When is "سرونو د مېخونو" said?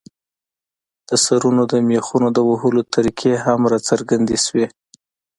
1.25-2.27